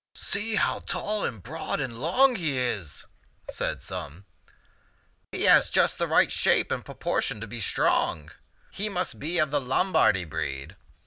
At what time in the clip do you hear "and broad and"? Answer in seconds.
1.25-2.01